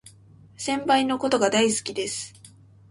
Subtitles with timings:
[0.57, 2.33] 先輩のことが大好きです